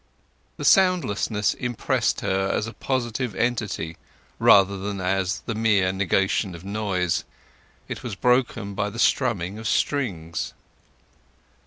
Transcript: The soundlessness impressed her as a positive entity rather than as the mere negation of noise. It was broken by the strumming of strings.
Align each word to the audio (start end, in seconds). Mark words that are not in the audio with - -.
The 0.57 0.65
soundlessness 0.65 1.53
impressed 1.53 2.21
her 2.21 2.49
as 2.51 2.65
a 2.65 2.73
positive 2.73 3.35
entity 3.35 3.97
rather 4.39 4.75
than 4.75 4.99
as 4.99 5.41
the 5.41 5.53
mere 5.53 5.91
negation 5.93 6.55
of 6.55 6.65
noise. 6.65 7.23
It 7.87 8.01
was 8.01 8.15
broken 8.15 8.73
by 8.73 8.89
the 8.89 8.97
strumming 8.97 9.59
of 9.59 9.67
strings. 9.67 10.55